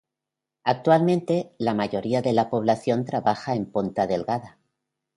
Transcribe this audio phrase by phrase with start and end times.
[0.63, 4.57] Actualmente, la mayoría de la población trabaja en Ponta Delgada.